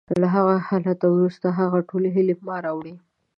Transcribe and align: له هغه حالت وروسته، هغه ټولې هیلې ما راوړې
له 0.21 0.27
هغه 0.35 0.55
حالت 0.67 0.99
وروسته، 1.07 1.47
هغه 1.59 1.79
ټولې 1.89 2.09
هیلې 2.15 2.35
ما 2.47 2.55
راوړې 2.65 2.93